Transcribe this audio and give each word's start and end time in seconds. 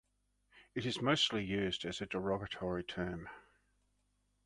It 0.73 0.87
is 0.87 0.99
mostly 0.99 1.43
used 1.45 1.85
as 1.85 2.01
a 2.01 2.07
derogatory 2.07 2.83
term. 2.85 3.29